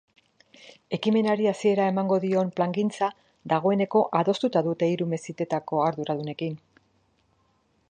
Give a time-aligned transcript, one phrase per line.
[0.97, 3.11] Ekimenari hasiera emango dion plangintza
[3.55, 6.57] dagoeneko adostuta dute hiru meskitetako arduradunekin.